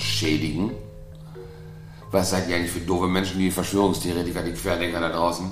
schädigen? 0.00 0.72
Was 2.10 2.30
seid 2.30 2.48
ihr 2.48 2.56
eigentlich 2.56 2.72
für 2.72 2.80
doofe 2.80 3.08
Menschen, 3.08 3.38
die 3.38 3.50
Verschwörungstheoretiker, 3.50 4.42
die 4.42 4.52
Querdenker 4.52 5.00
da 5.00 5.08
draußen? 5.08 5.50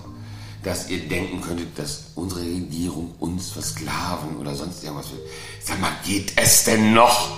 Dass 0.63 0.91
ihr 0.91 1.09
denken 1.09 1.41
könntet, 1.41 1.79
dass 1.79 2.13
unsere 2.17 2.43
Regierung 2.43 3.15
uns 3.19 3.51
versklaven 3.51 4.37
oder 4.37 4.55
sonst 4.55 4.85
irgendwas 4.85 5.11
will. 5.11 5.21
Sag 5.63 5.81
mal, 5.81 5.93
geht 6.05 6.35
es 6.37 6.65
denn 6.65 6.93
noch? 6.93 7.31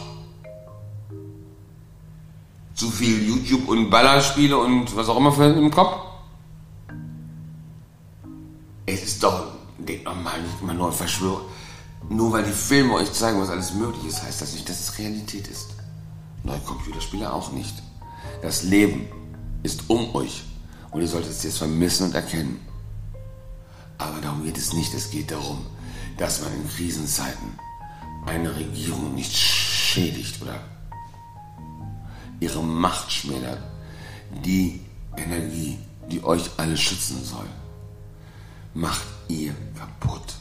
Zu 2.74 2.90
viel 2.90 3.28
YouTube 3.28 3.68
und 3.68 3.90
Ballerspiele 3.90 4.58
und 4.58 4.96
was 4.96 5.08
auch 5.08 5.16
immer 5.18 5.30
für 5.30 5.44
im 5.44 5.70
Kopf? 5.70 5.94
Es 8.86 9.04
ist 9.04 9.22
doch, 9.22 9.52
denkt 9.78 10.04
nochmal, 10.04 10.42
nicht 10.42 10.60
immer 10.60 10.74
nur 10.74 10.92
Verschwörung. 10.92 11.42
Nur 12.08 12.32
weil 12.32 12.42
die 12.42 12.50
Filme 12.50 12.94
euch 12.94 13.12
zeigen, 13.12 13.40
was 13.40 13.50
alles 13.50 13.72
möglich 13.74 14.06
ist, 14.06 14.22
heißt 14.22 14.42
das 14.42 14.52
nicht, 14.54 14.68
dass 14.68 14.80
es 14.80 14.98
Realität 14.98 15.46
ist. 15.46 15.68
Neue 16.44 16.60
Computerspiele 16.60 17.32
auch 17.32 17.52
nicht. 17.52 17.82
Das 18.40 18.62
Leben 18.62 19.06
ist 19.62 19.88
um 19.88 20.14
euch 20.14 20.42
und 20.90 21.00
ihr 21.00 21.08
solltet 21.08 21.30
es 21.32 21.42
jetzt 21.42 21.58
vermissen 21.58 22.06
und 22.06 22.14
erkennen. 22.14 22.60
Aber 23.98 24.20
darum 24.20 24.44
geht 24.44 24.58
es 24.58 24.72
nicht. 24.72 24.92
Es 24.94 25.10
geht 25.10 25.30
darum, 25.30 25.64
dass 26.18 26.42
man 26.42 26.52
in 26.54 26.68
Krisenzeiten 26.68 27.58
eine 28.26 28.54
Regierung 28.56 29.14
nicht 29.14 29.32
schädigt 29.32 30.42
oder 30.42 30.60
ihre 32.40 32.62
Macht 32.62 33.12
schmälert. 33.12 33.60
Die 34.44 34.80
Energie, 35.16 35.78
die 36.10 36.24
euch 36.24 36.50
alle 36.56 36.76
schützen 36.76 37.24
soll, 37.24 37.46
macht 38.74 39.06
ihr 39.28 39.54
kaputt 39.78 40.34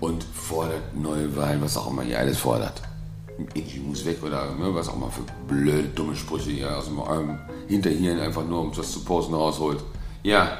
und 0.00 0.22
fordert 0.24 0.94
neue 0.94 1.34
Wahlen, 1.36 1.62
was 1.62 1.76
auch 1.76 1.90
immer 1.90 2.04
ihr 2.04 2.18
alles 2.18 2.38
fordert. 2.38 2.82
Ich 3.54 3.80
muss 3.80 4.04
weg 4.04 4.22
oder 4.22 4.54
ne, 4.54 4.74
was 4.74 4.88
auch 4.88 4.96
immer 4.96 5.10
für 5.10 5.22
blöde, 5.46 5.88
dumme 5.88 6.16
Sprüche 6.16 6.50
ihr 6.50 6.76
aus 6.76 6.86
dem 6.86 7.38
Hinterhirn 7.68 8.20
einfach 8.20 8.44
nur, 8.44 8.60
um 8.60 8.72
das 8.72 8.92
zu 8.92 9.04
posten, 9.04 9.34
rausholt. 9.34 9.82
Ja, 10.22 10.58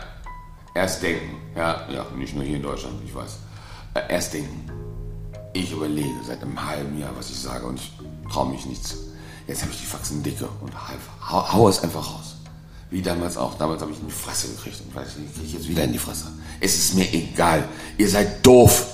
erst 0.74 1.02
denken. 1.02 1.36
Ja, 1.56 1.88
ja, 1.90 2.06
nicht 2.16 2.34
nur 2.34 2.44
hier 2.44 2.56
in 2.56 2.62
Deutschland, 2.62 2.96
ich 3.04 3.14
weiß. 3.14 3.38
Erst 4.08 4.34
denken. 4.34 4.70
Ich 5.52 5.72
überlege 5.72 6.08
seit 6.26 6.42
einem 6.42 6.64
halben 6.64 6.98
Jahr, 6.98 7.10
was 7.16 7.30
ich 7.30 7.38
sage 7.38 7.66
und 7.66 7.76
ich 7.76 7.92
traue 8.30 8.50
mich 8.50 8.64
nichts. 8.66 8.96
Jetzt 9.46 9.62
habe 9.62 9.72
ich 9.72 9.80
die 9.80 9.86
Faxen 9.86 10.22
dicke 10.22 10.48
und 10.60 10.72
hau, 11.28 11.52
hau 11.52 11.68
es 11.68 11.82
einfach 11.82 12.14
raus. 12.14 12.36
Wie 12.90 13.02
damals 13.02 13.36
auch. 13.36 13.54
Damals 13.58 13.82
habe 13.82 13.92
ich 13.92 14.00
in 14.00 14.06
die 14.06 14.12
Fresse 14.12 14.48
gekriegt 14.48 14.80
und 14.86 14.94
weiß 14.94 15.16
nicht, 15.16 15.34
kriege 15.34 15.46
ich 15.46 15.52
jetzt 15.54 15.68
wieder 15.68 15.84
in 15.84 15.92
die 15.92 15.98
Fresse. 15.98 16.26
Es 16.60 16.76
ist 16.76 16.94
mir 16.94 17.12
egal. 17.12 17.68
Ihr 17.98 18.08
seid 18.08 18.44
doof. 18.46 18.86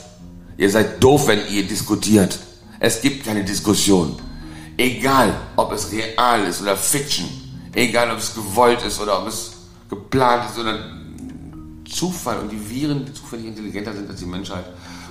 Ihr 0.57 0.71
seid 0.71 1.03
doof, 1.03 1.27
wenn 1.27 1.41
ihr 1.49 1.67
diskutiert. 1.67 2.39
Es 2.81 3.01
gibt 3.01 3.25
keine 3.25 3.45
Diskussion. 3.45 4.17
Egal, 4.77 5.35
ob 5.57 5.73
es 5.73 5.91
real 5.91 6.45
ist 6.47 6.63
oder 6.63 6.77
Fiction. 6.77 7.29
Egal, 7.75 8.11
ob 8.11 8.19
es 8.19 8.35
gewollt 8.35 8.83
ist 8.85 9.01
oder 9.01 9.21
ob 9.21 9.29
es 9.29 9.53
geplant 9.89 10.51
ist 10.51 10.59
oder 10.59 10.79
Zufall. 11.89 12.39
Und 12.39 12.51
die 12.51 12.71
Viren, 12.71 13.05
die 13.05 13.13
zufällig 13.13 13.47
intelligenter 13.47 13.93
sind 13.93 14.09
als 14.09 14.21
die 14.21 14.27
Menschheit, 14.27 14.65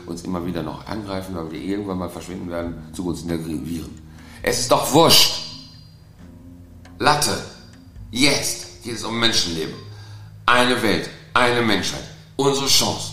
uns 0.06 0.22
immer 0.22 0.46
wieder 0.46 0.64
noch 0.64 0.88
angreifen, 0.88 1.36
weil 1.36 1.52
wir 1.52 1.62
irgendwann 1.62 1.98
mal 1.98 2.10
verschwinden 2.10 2.50
werden 2.50 2.76
zugunsten 2.94 3.28
der 3.28 3.46
Viren. 3.46 4.02
Es 4.42 4.60
ist 4.60 4.72
doch 4.72 4.94
wurscht. 4.94 5.44
Latte. 7.00 7.38
Jetzt 8.12 8.84
geht 8.84 8.96
es 8.96 9.04
um 9.04 9.20
Menschenleben. 9.20 9.74
Eine 10.46 10.82
Welt, 10.82 11.10
eine 11.34 11.62
Menschheit. 11.62 12.04
Unsere 12.38 12.68
Chance. 12.68 13.12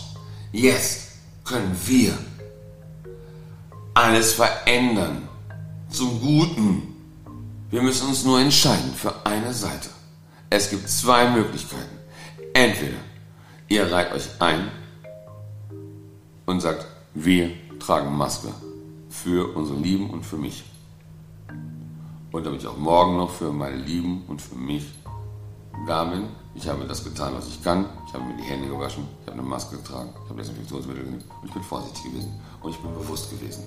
Jetzt 0.53 1.01
können 1.43 1.75
wir 1.85 2.17
alles 3.95 4.33
verändern. 4.33 5.27
Zum 5.89 6.21
Guten. 6.21 6.93
Wir 7.71 7.81
müssen 7.81 8.07
uns 8.09 8.23
nur 8.23 8.39
entscheiden 8.39 8.93
für 8.93 9.25
eine 9.25 9.53
Seite. 9.53 9.89
Es 10.49 10.69
gibt 10.69 10.87
zwei 10.87 11.29
Möglichkeiten. 11.29 11.97
Entweder 12.53 12.97
ihr 13.67 13.91
reiht 13.91 14.13
euch 14.13 14.29
ein 14.39 14.69
und 16.45 16.61
sagt, 16.61 16.85
wir 17.13 17.51
tragen 17.79 18.15
Maske 18.15 18.49
für 19.09 19.55
unsere 19.55 19.79
Lieben 19.79 20.09
und 20.09 20.25
für 20.25 20.37
mich. 20.37 20.63
Und 22.31 22.45
damit 22.45 22.61
ich 22.61 22.67
auch 22.67 22.77
morgen 22.77 23.17
noch 23.17 23.31
für 23.31 23.51
meine 23.51 23.77
Lieben 23.77 24.23
und 24.27 24.41
für 24.41 24.55
mich 24.55 24.85
da 25.87 26.03
bin. 26.03 26.27
Ich 26.53 26.67
habe 26.67 26.85
das 26.85 27.03
getan, 27.03 27.33
was 27.35 27.47
ich 27.47 27.63
kann. 27.63 27.85
Ich 28.07 28.13
habe 28.13 28.23
mir 28.23 28.37
die 28.37 28.43
Hände 28.43 28.67
gewaschen. 28.67 29.05
Ich 29.21 29.27
habe 29.27 29.39
eine 29.39 29.47
Maske 29.47 29.77
getragen. 29.77 30.09
Ich 30.23 30.29
habe 30.29 30.41
Desinfektionsmittel 30.41 31.03
genommen. 31.03 31.23
Und 31.41 31.47
ich 31.47 31.53
bin 31.53 31.63
vorsichtig 31.63 32.03
gewesen. 32.03 32.33
Und 32.61 32.71
ich 32.71 32.77
bin 32.77 32.93
bewusst 32.93 33.29
gewesen. 33.29 33.63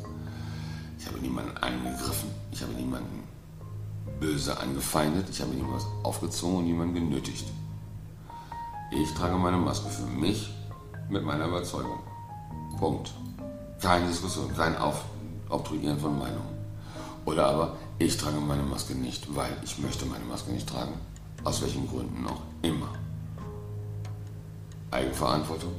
Habe 1.18 1.26
niemanden 1.26 1.56
angegriffen. 1.56 2.30
Ich 2.52 2.62
habe 2.62 2.72
niemanden 2.74 3.24
böse 4.20 4.56
angefeindet. 4.56 5.28
Ich 5.28 5.40
habe 5.40 5.52
niemanden 5.52 5.84
aufgezogen 6.04 6.58
und 6.58 6.64
niemanden 6.66 6.94
genötigt. 6.94 7.44
Ich 8.92 9.12
trage 9.14 9.34
meine 9.34 9.56
Maske 9.56 9.88
für 9.88 10.06
mich 10.06 10.54
mit 11.08 11.24
meiner 11.24 11.46
Überzeugung. 11.46 11.98
Punkt. 12.78 13.10
Keine 13.82 14.06
Diskussion, 14.06 14.54
kein 14.54 14.76
Auf 14.76 15.06
Obtruieren 15.48 15.98
von 15.98 16.16
Meinungen. 16.16 16.56
Oder 17.24 17.48
aber 17.48 17.76
ich 17.98 18.16
trage 18.16 18.38
meine 18.38 18.62
Maske 18.62 18.94
nicht, 18.94 19.34
weil 19.34 19.56
ich 19.64 19.76
möchte 19.80 20.06
meine 20.06 20.24
Maske 20.24 20.52
nicht 20.52 20.68
tragen. 20.68 20.94
Aus 21.42 21.60
welchen 21.62 21.88
Gründen 21.88 22.24
auch 22.28 22.42
immer. 22.62 22.90
Eigenverantwortung. 24.92 25.72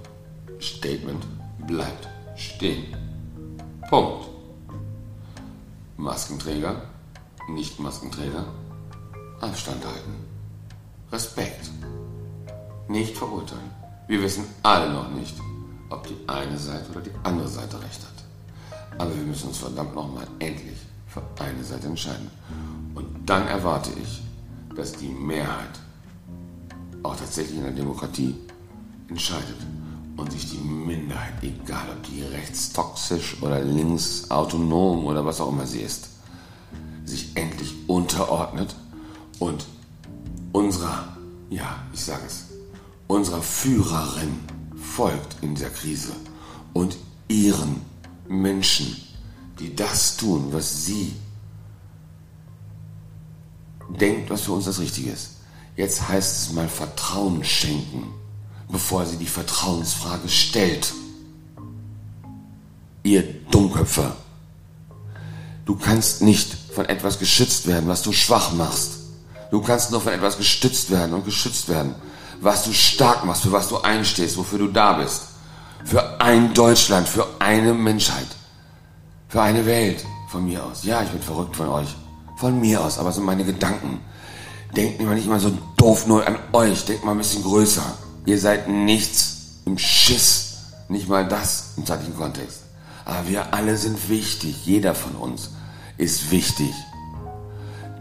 Statement 0.59 1.25
bleibt 1.65 2.09
stehen. 2.35 2.93
Punkt. 3.89 4.38
Maskenträger, 5.99 6.81
nicht 7.49 7.77
Maskenträger, 7.77 8.45
Abstand 9.41 9.85
halten. 9.85 10.13
Respekt. 11.11 11.69
Nicht 12.87 13.17
verurteilen. 13.17 13.69
Wir 14.07 14.21
wissen 14.21 14.45
alle 14.63 14.93
noch 14.93 15.09
nicht, 15.09 15.35
ob 15.89 16.07
die 16.07 16.15
eine 16.25 16.57
Seite 16.57 16.89
oder 16.91 17.01
die 17.01 17.11
andere 17.23 17.49
Seite 17.49 17.81
recht 17.81 17.99
hat. 18.01 18.89
Aber 18.97 19.13
wir 19.13 19.23
müssen 19.23 19.49
uns 19.49 19.57
verdammt 19.57 19.93
nochmal 19.93 20.25
endlich 20.39 20.77
für 21.05 21.21
eine 21.37 21.65
Seite 21.65 21.87
entscheiden. 21.87 22.31
Und 22.95 23.29
dann 23.29 23.45
erwarte 23.47 23.91
ich, 24.01 24.21
dass 24.77 24.93
die 24.93 25.09
Mehrheit 25.09 25.81
auch 27.03 27.17
tatsächlich 27.17 27.57
in 27.57 27.63
der 27.63 27.73
Demokratie 27.73 28.37
entscheidet 29.09 29.57
und 30.19 30.31
sich 30.31 30.49
die 30.49 30.57
Minderheit, 30.57 31.33
egal 31.41 31.87
ob 31.91 32.03
die 32.03 32.21
rechtstoxisch 32.21 33.41
oder 33.41 33.61
linksautonom 33.61 35.05
oder 35.05 35.25
was 35.25 35.41
auch 35.41 35.49
immer 35.49 35.65
sie 35.65 35.81
ist, 35.81 36.09
sich 37.05 37.35
endlich 37.35 37.73
unterordnet 37.87 38.75
und 39.39 39.65
unserer, 40.51 41.17
ja, 41.49 41.83
ich 41.93 42.03
sage 42.03 42.23
es, 42.27 42.47
unserer 43.07 43.41
Führerin 43.41 44.39
folgt 44.75 45.37
in 45.41 45.55
der 45.55 45.69
Krise 45.69 46.11
und 46.73 46.97
ihren 47.27 47.81
Menschen 48.27 48.95
die 49.59 49.75
das 49.75 50.17
tun, 50.17 50.51
was 50.51 50.85
sie 50.85 51.13
denkt, 53.89 54.29
was 54.29 54.41
für 54.41 54.53
uns 54.53 54.65
das 54.65 54.79
Richtige 54.79 55.11
ist. 55.11 55.37
Jetzt 55.75 56.07
heißt 56.07 56.37
es 56.37 56.53
mal 56.53 56.67
Vertrauen 56.67 57.43
schenken, 57.43 58.13
bevor 58.69 59.05
sie 59.05 59.17
die 59.17 59.27
Vertrauensfrage 59.27 60.29
stellt. 60.29 60.93
Ihr 63.03 63.23
Dummköpfe. 63.51 64.13
Du 65.65 65.75
kannst 65.75 66.21
nicht 66.21 66.55
von 66.73 66.85
etwas 66.85 67.19
geschützt 67.19 67.67
werden, 67.67 67.89
was 67.89 68.01
du 68.01 68.11
schwach 68.11 68.53
machst. 68.53 68.91
Du 69.51 69.61
kannst 69.61 69.91
nur 69.91 70.01
von 70.01 70.13
etwas 70.13 70.37
gestützt 70.37 70.91
werden 70.91 71.13
und 71.13 71.25
geschützt 71.25 71.69
werden, 71.69 71.95
was 72.41 72.63
du 72.63 72.71
stark 72.71 73.25
machst, 73.25 73.43
für 73.43 73.51
was 73.51 73.67
du 73.67 73.79
einstehst, 73.79 74.37
wofür 74.37 74.59
du 74.59 74.67
da 74.67 74.93
bist. 74.93 75.23
Für 75.83 76.21
ein 76.21 76.53
Deutschland, 76.53 77.07
für 77.07 77.27
eine 77.39 77.73
Menschheit. 77.73 78.27
Für 79.27 79.41
eine 79.41 79.65
Welt. 79.65 80.05
Von 80.29 80.45
mir 80.45 80.63
aus. 80.63 80.83
Ja, 80.83 81.01
ich 81.01 81.09
bin 81.09 81.21
verrückt 81.21 81.55
von 81.55 81.69
euch. 81.69 81.95
Von 82.37 82.59
mir 82.59 82.81
aus, 82.83 82.99
aber 82.99 83.11
so 83.11 83.21
meine 83.21 83.43
Gedanken. 83.43 83.99
Denkt 84.75 85.01
mal 85.01 85.15
nicht 85.15 85.25
immer 85.25 85.39
so 85.39 85.51
doof 85.77 86.05
nur 86.05 86.25
an 86.25 86.37
euch. 86.53 86.85
Denkt 86.85 87.03
mal 87.03 87.11
ein 87.11 87.17
bisschen 87.17 87.43
größer. 87.43 87.83
Ihr 88.25 88.39
seid 88.39 88.67
nichts 88.67 89.37
im 89.65 89.77
Schiss. 89.77 90.57
Nicht 90.87 91.07
mal 91.07 91.27
das 91.27 91.73
im 91.77 91.85
zeitlichen 91.85 92.15
Kontext. 92.15 92.61
Aber 93.05 93.27
wir 93.27 93.53
alle 93.53 93.77
sind 93.77 94.09
wichtig. 94.09 94.65
Jeder 94.65 94.95
von 94.95 95.15
uns 95.15 95.51
ist 95.97 96.31
wichtig. 96.31 96.71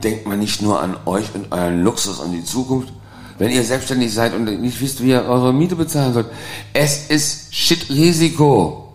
Denkt 0.03 0.26
mal 0.26 0.37
nicht 0.37 0.62
nur 0.62 0.81
an 0.81 0.97
euch 1.06 1.35
und 1.35 1.50
euren 1.53 1.82
Luxus 1.82 2.20
und 2.20 2.32
die 2.32 2.44
Zukunft. 2.44 2.93
Wenn 3.38 3.50
ihr 3.50 3.62
selbstständig 3.62 4.12
seid 4.12 4.35
und 4.35 4.44
nicht 4.44 4.81
wisst, 4.81 5.03
wie 5.03 5.11
ihr 5.11 5.25
eure 5.25 5.53
Miete 5.53 5.76
bezahlen 5.76 6.12
sollt. 6.12 6.26
Es 6.73 7.09
ist 7.09 7.55
Shit-Risiko. 7.55 8.94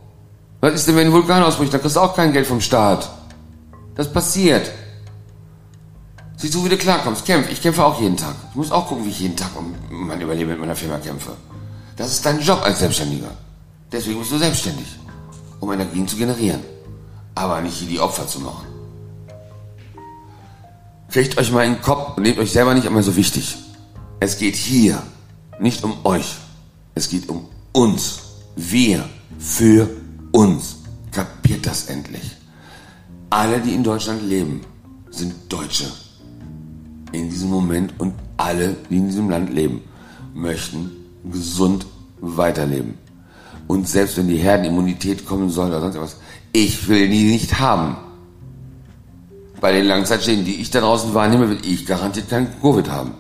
Was 0.60 0.74
ist 0.74 0.88
denn, 0.88 0.96
wenn 0.96 1.08
ein 1.08 1.14
Vulkan 1.14 1.44
ausbricht? 1.44 1.74
Da 1.74 1.78
kriegst 1.78 1.96
du 1.96 2.00
auch 2.00 2.16
kein 2.16 2.34
Geld 2.34 2.48
vom 2.48 2.62
Staat. 2.62 3.10
Das 3.96 4.12
passiert. 4.12 4.70
Siehst 6.44 6.56
du, 6.56 6.66
wie 6.66 6.68
du 6.68 6.78
klarkommst. 6.78 7.24
Kämpf. 7.24 7.50
Ich 7.50 7.62
kämpfe 7.62 7.86
auch 7.86 8.02
jeden 8.02 8.18
Tag. 8.18 8.36
Ich 8.50 8.56
muss 8.58 8.70
auch 8.70 8.86
gucken, 8.86 9.06
wie 9.06 9.12
ich 9.12 9.22
jeden 9.22 9.38
Tag 9.38 9.52
um 9.56 9.74
mein 9.90 10.20
Überleben 10.20 10.50
mit 10.50 10.60
meiner 10.60 10.76
Firma 10.76 10.98
kämpfe. 10.98 11.32
Das 11.96 12.12
ist 12.12 12.26
dein 12.26 12.42
Job 12.42 12.62
als 12.66 12.80
Selbstständiger. 12.80 13.32
Deswegen 13.90 14.20
bist 14.20 14.34
du 14.34 14.38
selbstständig. 14.38 14.88
Um 15.62 15.72
Energien 15.72 16.06
zu 16.06 16.18
generieren. 16.18 16.60
Aber 17.34 17.62
nicht 17.62 17.78
hier 17.78 17.88
die 17.88 18.00
Opfer 18.02 18.28
zu 18.28 18.42
machen. 18.42 18.68
Kriegt 21.10 21.38
euch 21.38 21.50
mal 21.50 21.64
in 21.64 21.76
den 21.76 21.82
Kopf 21.82 22.18
und 22.18 22.24
nehmt 22.24 22.40
euch 22.40 22.52
selber 22.52 22.74
nicht 22.74 22.88
einmal 22.88 23.04
so 23.04 23.16
wichtig. 23.16 23.56
Es 24.20 24.38
geht 24.38 24.58
hier 24.58 25.02
nicht 25.60 25.82
um 25.86 25.96
euch. 26.04 26.36
Es 26.94 27.08
geht 27.08 27.30
um 27.30 27.48
uns. 27.72 28.20
Wir 28.58 29.08
für 29.40 29.90
uns. 30.34 30.76
Kapiert 31.10 31.66
das 31.66 31.86
endlich. 31.86 32.36
Alle, 33.30 33.62
die 33.62 33.74
in 33.74 33.86
Deutschland 33.86 34.22
leben, 34.24 34.60
sind 35.10 35.34
Deutsche. 35.48 35.86
In 37.14 37.30
diesem 37.30 37.50
Moment 37.50 37.94
und 38.00 38.14
alle, 38.36 38.76
die 38.90 38.98
in 38.98 39.08
diesem 39.08 39.30
Land 39.30 39.50
leben, 39.54 39.82
möchten 40.34 40.92
gesund 41.32 41.86
weiterleben. 42.20 42.96
Und 43.68 43.88
selbst 43.88 44.18
wenn 44.18 44.28
die 44.28 44.38
Herdenimmunität 44.38 45.26
kommen 45.26 45.50
soll 45.50 45.68
oder 45.68 45.80
sonst 45.80 46.00
was, 46.00 46.18
ich 46.52 46.88
will 46.88 47.08
die 47.08 47.32
nicht 47.32 47.60
haben. 47.60 47.96
Bei 49.62 49.72
den 49.72 49.86
Langzeitschäden, 49.86 50.44
die 50.44 50.56
ich 50.56 50.72
da 50.72 50.82
draußen 50.82 51.14
wahrnehme, 51.14 51.50
will 51.50 51.60
ich 51.64 51.86
garantiert 51.86 52.30
kein 52.30 52.48
Covid 52.62 52.90
haben. 52.90 53.14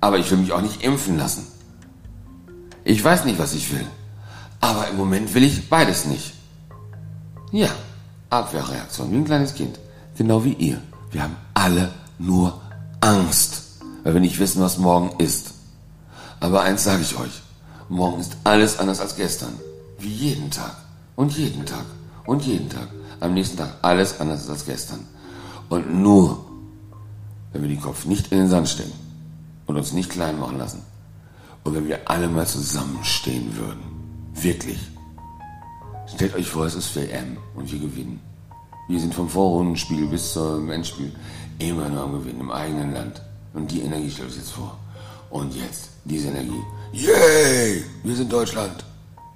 Aber 0.00 0.18
ich 0.18 0.30
will 0.30 0.38
mich 0.38 0.52
auch 0.52 0.60
nicht 0.60 0.84
impfen 0.84 1.16
lassen. 1.16 1.46
Ich 2.84 3.02
weiß 3.02 3.24
nicht, 3.24 3.38
was 3.38 3.54
ich 3.54 3.72
will. 3.72 3.86
Aber 4.60 4.88
im 4.88 4.96
Moment 4.96 5.32
will 5.34 5.44
ich 5.44 5.68
beides 5.68 6.04
nicht. 6.06 6.34
Ja, 7.52 7.68
Abwehrreaktion, 8.30 9.12
wie 9.12 9.16
ein 9.16 9.24
kleines 9.24 9.54
Kind. 9.54 9.78
Genau 10.16 10.44
wie 10.44 10.54
ihr. 10.54 10.80
Wir 11.10 11.22
haben 11.22 11.36
alle 11.54 11.92
nur 12.18 12.61
Angst, 13.02 13.62
weil 14.04 14.14
wir 14.14 14.20
nicht 14.20 14.38
wissen, 14.38 14.62
was 14.62 14.78
morgen 14.78 15.10
ist. 15.18 15.54
Aber 16.40 16.62
eins 16.62 16.84
sage 16.84 17.02
ich 17.02 17.18
euch. 17.18 17.42
Morgen 17.88 18.20
ist 18.20 18.36
alles 18.44 18.78
anders 18.78 19.00
als 19.00 19.16
gestern. 19.16 19.52
Wie 19.98 20.12
jeden 20.12 20.50
Tag. 20.50 20.76
Und 21.16 21.36
jeden 21.36 21.66
Tag. 21.66 21.84
Und 22.26 22.44
jeden 22.44 22.70
Tag. 22.70 22.88
Am 23.20 23.34
nächsten 23.34 23.58
Tag 23.58 23.74
alles 23.82 24.20
anders 24.20 24.48
als 24.48 24.64
gestern. 24.64 25.00
Und 25.68 25.92
nur, 25.92 26.44
wenn 27.52 27.62
wir 27.62 27.68
den 27.68 27.80
Kopf 27.80 28.04
nicht 28.04 28.30
in 28.30 28.38
den 28.38 28.48
Sand 28.48 28.68
stecken 28.68 28.92
und 29.66 29.76
uns 29.76 29.92
nicht 29.92 30.10
klein 30.10 30.38
machen 30.38 30.58
lassen 30.58 30.82
und 31.64 31.74
wenn 31.74 31.88
wir 31.88 32.08
alle 32.08 32.28
mal 32.28 32.46
zusammenstehen 32.46 33.56
würden, 33.56 33.82
wirklich. 34.34 34.78
Stellt 36.14 36.34
euch 36.34 36.48
vor, 36.48 36.66
es 36.66 36.74
ist 36.74 36.94
WM 36.94 37.36
und 37.54 37.70
wir 37.70 37.78
gewinnen. 37.78 38.20
Wir 38.92 39.00
sind 39.00 39.14
vom 39.14 39.26
Vorrundenspiel 39.26 40.06
bis 40.06 40.34
zum 40.34 40.68
Endspiel 40.68 41.12
immer 41.58 41.88
nur 41.88 42.02
am 42.02 42.12
Gewinnen 42.12 42.40
im 42.40 42.50
eigenen 42.50 42.92
Land. 42.92 43.22
Und 43.54 43.70
die 43.70 43.80
Energie 43.80 44.10
stellt 44.10 44.28
euch 44.28 44.36
jetzt 44.36 44.50
vor. 44.50 44.78
Und 45.30 45.54
jetzt 45.54 45.88
diese 46.04 46.28
Energie. 46.28 46.62
Yay! 46.92 47.86
Wir 48.04 48.14
sind 48.14 48.30
Deutschland. 48.30 48.84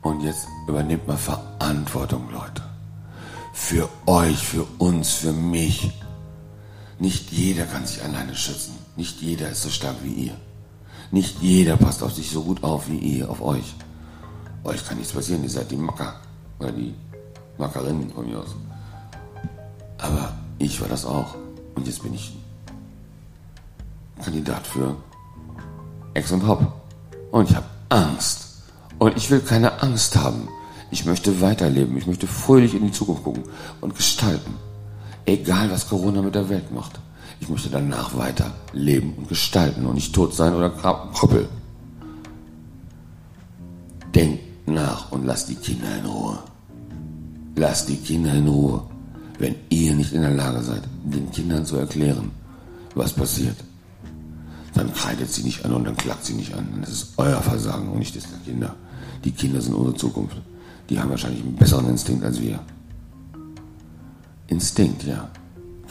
Und 0.02 0.20
jetzt 0.20 0.46
übernehmt 0.68 1.08
mal 1.08 1.16
Verantwortung, 1.16 2.28
Leute. 2.30 2.62
Für 3.54 3.88
euch, 4.04 4.36
für 4.36 4.66
uns, 4.76 5.14
für 5.14 5.32
mich. 5.32 5.90
Nicht 6.98 7.32
jeder 7.32 7.64
kann 7.64 7.86
sich 7.86 8.04
alleine 8.04 8.36
schützen. 8.36 8.74
Nicht 8.94 9.22
jeder 9.22 9.48
ist 9.48 9.62
so 9.62 9.70
stark 9.70 9.96
wie 10.02 10.26
ihr. 10.26 10.36
Nicht 11.10 11.40
jeder 11.40 11.78
passt 11.78 12.02
auf 12.02 12.12
sich 12.12 12.30
so 12.30 12.42
gut 12.42 12.62
auf 12.62 12.90
wie 12.90 12.98
ihr, 12.98 13.30
auf 13.30 13.40
euch. 13.40 13.74
Euch 14.64 14.86
kann 14.86 14.98
nichts 14.98 15.14
passieren, 15.14 15.44
ihr 15.44 15.48
seid 15.48 15.70
die 15.70 15.76
Macker. 15.76 16.20
Oder 16.58 16.72
die 16.72 16.92
Mackerinnen 17.56 18.10
von 18.10 18.28
mir 18.28 18.38
aus. 18.40 18.54
Aber 20.06 20.32
ich 20.58 20.80
war 20.80 20.88
das 20.88 21.04
auch. 21.04 21.34
Und 21.74 21.86
jetzt 21.86 22.02
bin 22.02 22.14
ich 22.14 22.36
Kandidat 24.22 24.66
für 24.66 24.94
Ex 26.14 26.32
und 26.32 26.46
Hop. 26.46 26.72
Und 27.32 27.50
ich 27.50 27.56
habe 27.56 27.66
Angst. 27.88 28.62
Und 28.98 29.16
ich 29.16 29.30
will 29.30 29.40
keine 29.40 29.82
Angst 29.82 30.16
haben. 30.16 30.48
Ich 30.90 31.04
möchte 31.04 31.40
weiterleben. 31.40 31.96
Ich 31.96 32.06
möchte 32.06 32.26
fröhlich 32.26 32.74
in 32.74 32.86
die 32.86 32.92
Zukunft 32.92 33.24
gucken 33.24 33.42
und 33.80 33.96
gestalten. 33.96 34.54
Egal, 35.26 35.70
was 35.70 35.88
Corona 35.88 36.22
mit 36.22 36.34
der 36.34 36.48
Welt 36.48 36.70
macht. 36.70 37.00
Ich 37.40 37.48
möchte 37.48 37.68
danach 37.68 38.16
weiter 38.16 38.52
leben 38.72 39.14
und 39.14 39.28
gestalten 39.28 39.86
und 39.86 39.96
nicht 39.96 40.14
tot 40.14 40.34
sein 40.34 40.54
oder 40.54 40.70
krüppel. 40.70 41.48
Denkt 44.14 44.68
nach 44.68 45.12
und 45.12 45.26
lasst 45.26 45.48
die 45.48 45.56
Kinder 45.56 45.98
in 45.98 46.06
Ruhe. 46.06 46.38
Lasst 47.56 47.88
die 47.88 47.96
Kinder 47.96 48.32
in 48.32 48.48
Ruhe, 48.48 48.82
wenn 49.38 49.54
ihr 49.68 49.94
nicht 49.94 50.12
in 50.12 50.22
der 50.22 50.30
Lage 50.30 50.62
seid, 50.62 50.82
den 51.04 51.30
Kindern 51.30 51.66
zu 51.66 51.76
erklären, 51.76 52.30
was 52.94 53.12
passiert. 53.12 53.56
Dann 54.74 54.92
kreidet 54.92 55.30
sie 55.30 55.42
nicht 55.42 55.64
an 55.64 55.72
und 55.72 55.84
dann 55.84 55.96
klagt 55.96 56.24
sie 56.24 56.34
nicht 56.34 56.54
an. 56.54 56.66
Das 56.80 56.90
ist 56.90 57.12
euer 57.16 57.40
Versagen 57.40 57.88
und 57.88 57.98
nicht 57.98 58.14
das 58.14 58.24
der 58.28 58.38
Kinder. 58.40 58.74
Die 59.24 59.30
Kinder 59.30 59.60
sind 59.60 59.74
unsere 59.74 59.96
Zukunft. 59.96 60.36
Die 60.88 61.00
haben 61.00 61.10
wahrscheinlich 61.10 61.42
einen 61.42 61.56
besseren 61.56 61.88
Instinkt 61.88 62.24
als 62.24 62.40
wir. 62.40 62.58
Instinkt, 64.48 65.04
ja. 65.04 65.28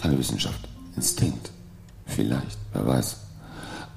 Keine 0.01 0.17
Wissenschaft. 0.17 0.67
Instinkt. 0.95 1.51
Vielleicht, 2.05 2.57
wer 2.73 2.85
weiß. 2.85 3.17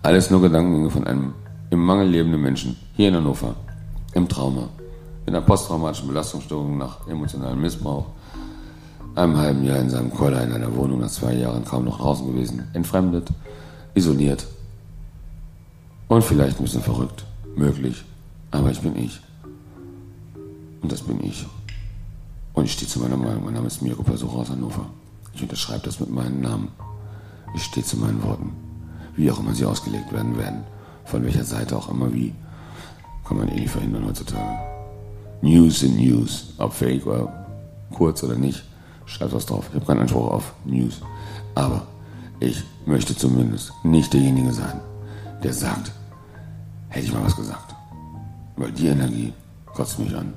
Alles 0.02 0.30
nur 0.30 0.40
Gedankengänge 0.40 0.90
von 0.90 1.06
einem 1.06 1.34
im 1.70 1.84
Mangel 1.84 2.08
lebenden 2.08 2.40
Menschen 2.40 2.76
hier 2.94 3.08
in 3.08 3.16
Hannover. 3.16 3.54
Im 4.14 4.28
Trauma. 4.28 4.70
In 5.26 5.34
einer 5.34 5.44
posttraumatischen 5.44 6.08
Belastungsstörung 6.08 6.78
nach 6.78 7.06
emotionalem 7.06 7.60
Missbrauch. 7.60 8.06
Einem 9.18 9.36
halben 9.36 9.64
Jahr 9.64 9.80
in 9.80 9.90
seinem 9.90 10.16
Keller 10.16 10.44
in 10.44 10.52
einer 10.52 10.76
Wohnung, 10.76 11.00
nach 11.00 11.10
zwei 11.10 11.34
Jahren 11.34 11.64
kaum 11.64 11.86
noch 11.86 11.98
draußen 11.98 12.24
gewesen. 12.24 12.68
Entfremdet. 12.72 13.28
Isoliert. 13.94 14.46
Und 16.06 16.22
vielleicht 16.22 16.60
ein 16.60 16.62
bisschen 16.62 16.82
verrückt. 16.82 17.24
Möglich. 17.56 18.04
Aber 18.52 18.70
ich 18.70 18.78
bin 18.78 18.94
ich. 18.94 19.18
Und 20.82 20.92
das 20.92 21.00
bin 21.00 21.18
ich. 21.24 21.44
Und 22.52 22.66
ich 22.66 22.74
stehe 22.74 22.88
zu 22.88 23.00
meiner 23.00 23.16
Meinung. 23.16 23.44
Mein 23.44 23.54
Name 23.54 23.66
ist 23.66 23.82
Mirko 23.82 24.04
Persuch 24.04 24.32
aus 24.36 24.50
Hannover. 24.50 24.86
Ich 25.34 25.42
unterschreibe 25.42 25.82
das 25.84 25.98
mit 25.98 26.10
meinem 26.10 26.40
Namen. 26.40 26.68
Ich 27.56 27.64
stehe 27.64 27.84
zu 27.84 27.96
meinen 27.96 28.22
Worten. 28.22 28.52
Wie 29.16 29.28
auch 29.32 29.40
immer 29.40 29.52
sie 29.52 29.64
ausgelegt 29.64 30.12
werden 30.12 30.38
werden. 30.38 30.62
Von 31.06 31.24
welcher 31.24 31.44
Seite 31.44 31.76
auch 31.76 31.90
immer 31.90 32.14
wie. 32.14 32.32
Kann 33.26 33.38
man 33.38 33.48
eh 33.48 33.62
nicht 33.62 33.70
verhindern 33.70 34.06
heutzutage. 34.06 34.60
News 35.42 35.82
in 35.82 35.96
News. 35.96 36.54
Ob 36.58 36.72
fake 36.72 37.04
oder 37.04 37.46
kurz 37.90 38.22
oder 38.22 38.36
nicht. 38.36 38.62
Schreibt 39.08 39.32
was 39.32 39.46
drauf. 39.46 39.64
Ich 39.70 39.74
habe 39.74 39.86
keinen 39.86 40.00
Anspruch 40.00 40.30
auf 40.30 40.52
News. 40.64 41.00
Aber 41.54 41.86
ich 42.40 42.62
möchte 42.86 43.16
zumindest 43.16 43.72
nicht 43.82 44.12
derjenige 44.12 44.52
sein, 44.52 44.80
der 45.42 45.52
sagt, 45.52 45.90
hätte 46.88 47.06
ich 47.06 47.12
mal 47.12 47.24
was 47.24 47.34
gesagt. 47.34 47.74
Weil 48.56 48.70
die 48.72 48.88
Energie 48.88 49.32
kotzt 49.66 49.98
mich 49.98 50.14
an. 50.14 50.34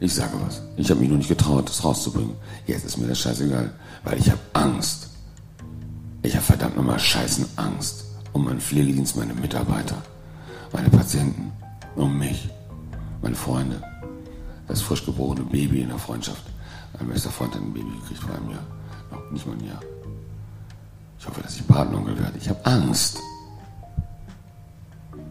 Ich 0.00 0.14
sage 0.14 0.34
was. 0.46 0.62
Ich 0.76 0.90
habe 0.90 1.00
mich 1.00 1.08
nur 1.08 1.18
nicht 1.18 1.28
getraut, 1.28 1.68
das 1.68 1.82
rauszubringen. 1.82 2.36
Jetzt 2.66 2.84
ist 2.84 2.98
mir 2.98 3.08
das 3.08 3.18
scheißegal, 3.18 3.72
weil 4.04 4.18
ich 4.18 4.30
habe 4.30 4.40
Angst. 4.52 5.08
Ich 6.22 6.34
habe 6.34 6.44
verdammt 6.44 6.76
nochmal 6.76 6.98
scheißen 7.00 7.46
Angst 7.56 8.04
um 8.32 8.44
meinen 8.44 8.60
Pflegedienst, 8.60 9.16
meine 9.16 9.34
Mitarbeiter, 9.34 9.96
meine 10.72 10.90
Patienten, 10.90 11.50
um 11.96 12.18
mich, 12.18 12.48
meine 13.22 13.34
Freunde, 13.34 13.82
das 14.68 14.80
frisch 14.82 15.04
geborene 15.04 15.42
Baby 15.42 15.80
in 15.80 15.88
der 15.88 15.98
Freundschaft. 15.98 16.42
Mein 16.98 17.08
bester 17.08 17.30
Freund 17.30 17.54
hat 17.54 17.62
ein 17.62 17.72
Baby 17.72 17.90
gekriegt 18.00 18.22
vor 18.22 18.34
einem 18.34 18.50
Jahr. 18.50 18.66
Noch 19.10 19.30
nicht 19.30 19.46
mal 19.46 19.54
ein 19.54 19.64
Jahr. 19.64 19.80
Ich 21.18 21.26
hoffe, 21.26 21.42
dass 21.42 21.56
ich 21.56 21.66
Patenonkel 21.66 22.18
werde. 22.18 22.38
Ich 22.38 22.48
habe 22.48 22.64
Angst. 22.64 23.18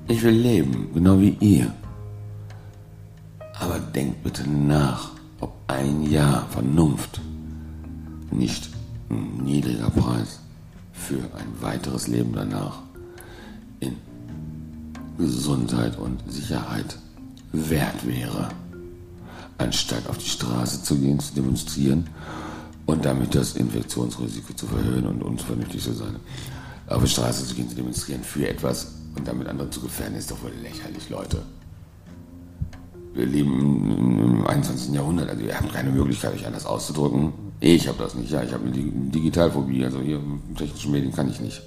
Ich 0.07 0.21
will 0.23 0.33
leben, 0.33 0.89
genau 0.93 1.19
wie 1.19 1.37
ihr. 1.39 1.71
Aber 3.59 3.79
denkt 3.79 4.23
bitte 4.23 4.49
nach, 4.49 5.11
ob 5.39 5.53
ein 5.67 6.03
Jahr 6.03 6.47
Vernunft 6.49 7.19
nicht 8.31 8.69
ein 9.09 9.43
niedriger 9.43 9.89
Preis 9.89 10.39
für 10.93 11.19
ein 11.37 11.61
weiteres 11.61 12.07
Leben 12.07 12.33
danach 12.33 12.79
in 13.79 13.95
Gesundheit 15.17 15.97
und 15.97 16.19
Sicherheit 16.31 16.97
wert 17.51 18.05
wäre, 18.05 18.49
anstatt 19.57 20.07
auf 20.07 20.17
die 20.17 20.29
Straße 20.29 20.83
zu 20.83 20.95
gehen, 20.95 21.19
zu 21.19 21.33
demonstrieren 21.33 22.09
und 22.85 23.05
damit 23.05 23.35
das 23.35 23.55
Infektionsrisiko 23.55 24.53
zu 24.53 24.67
verhöhen 24.67 25.05
und 25.07 25.21
unvernünftig 25.23 25.83
zu 25.83 25.93
sein. 25.93 26.15
Auf 26.87 27.03
die 27.03 27.09
Straße 27.09 27.45
zu 27.45 27.55
gehen, 27.55 27.69
zu 27.69 27.75
demonstrieren 27.75 28.23
für 28.23 28.47
etwas 28.47 28.93
und 29.15 29.27
damit 29.27 29.47
andere 29.47 29.69
zu 29.69 29.81
gefährden, 29.81 30.15
ist 30.15 30.31
doch 30.31 30.41
wohl 30.41 30.53
lächerlich, 30.61 31.09
Leute 31.09 31.41
wir 33.17 33.25
leben 33.25 34.19
im 34.19 34.47
21. 34.47 34.93
Jahrhundert, 34.93 35.29
also 35.29 35.43
wir 35.43 35.57
haben 35.57 35.71
keine 35.71 35.89
Möglichkeit, 35.89 36.35
euch 36.35 36.45
anders 36.45 36.65
auszudrücken. 36.65 37.33
Ich 37.59 37.87
habe 37.87 37.97
das 37.97 38.13
nicht, 38.13 38.29
ja, 38.29 38.43
ich 38.43 38.53
habe 38.53 38.65
eine 38.65 38.73
Digitalphobie, 38.73 39.83
also 39.83 39.99
hier 40.01 40.17
in 40.17 40.55
technischen 40.55 40.91
Medien 40.91 41.11
kann 41.11 41.29
ich 41.29 41.39
nicht. 41.39 41.61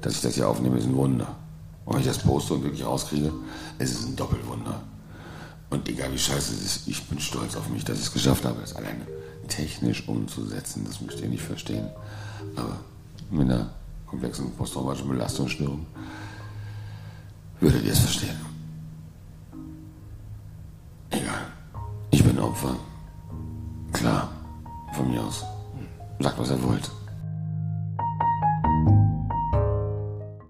Dass 0.00 0.14
ich 0.14 0.20
das 0.20 0.36
hier 0.36 0.48
aufnehme, 0.48 0.78
ist 0.78 0.86
ein 0.86 0.94
Wunder. 0.94 1.34
Und 1.84 1.94
wenn 1.94 2.00
ich 2.02 2.06
das 2.06 2.18
poste 2.18 2.54
und 2.54 2.62
wirklich 2.62 2.86
rauskriege, 2.86 3.32
ist 3.80 3.98
es 3.98 4.06
ein 4.06 4.14
Doppelwunder. 4.14 4.80
Und 5.70 5.88
egal 5.88 6.12
wie 6.12 6.18
scheiße 6.18 6.54
es 6.54 6.62
ist, 6.62 6.88
ich 6.88 7.02
bin 7.04 7.18
stolz 7.18 7.56
auf 7.56 7.68
mich, 7.68 7.84
dass 7.84 7.98
ich 7.98 8.04
es 8.04 8.12
geschafft 8.12 8.44
habe, 8.44 8.60
das 8.60 8.76
alleine 8.76 9.06
technisch 9.48 10.06
umzusetzen. 10.08 10.84
Das 10.86 11.00
müsst 11.00 11.20
ihr 11.20 11.28
nicht 11.28 11.42
verstehen. 11.42 11.88
Aber 12.54 12.78
mit 13.30 13.50
einer 13.50 13.70
komplexen 14.06 14.50
posttraumatischen 14.52 15.08
Belastungsstörung 15.08 15.86
würdet 17.60 17.84
ihr 17.84 17.92
es 17.92 17.98
verstehen. 17.98 18.36
Opfer. 22.46 22.76
Klar, 23.92 24.30
von 24.94 25.10
mir 25.10 25.20
aus. 25.20 25.44
Sagt, 26.20 26.38
was 26.38 26.50
er 26.50 26.62
wollt. 26.62 26.90